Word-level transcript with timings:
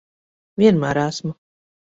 Vienmēr 0.63 1.01
esmu. 1.05 1.37